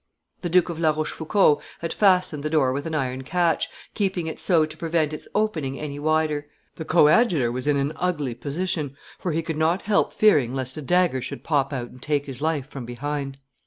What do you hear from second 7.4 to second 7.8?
was 'in